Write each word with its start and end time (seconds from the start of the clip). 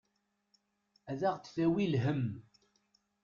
Ad 1.11 1.21
aɣ-d-tawi 1.29 1.85
lhemm. 1.93 2.25